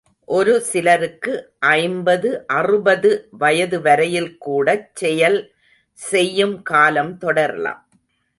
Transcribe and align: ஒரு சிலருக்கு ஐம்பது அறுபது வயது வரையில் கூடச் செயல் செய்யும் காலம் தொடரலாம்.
ஒரு 0.27 0.53
சிலருக்கு 0.61 1.33
ஐம்பது 1.73 2.29
அறுபது 2.53 3.11
வயது 3.37 3.81
வரையில் 3.81 4.31
கூடச் 4.45 4.89
செயல் 4.93 5.39
செய்யும் 5.99 6.57
காலம் 6.61 7.13
தொடரலாம். 7.17 7.83